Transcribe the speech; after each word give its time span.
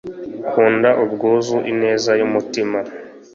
kunda 0.49 0.89
ubwuzu 1.03 1.57
ineza 1.71 2.11
yumutima, 2.19 2.79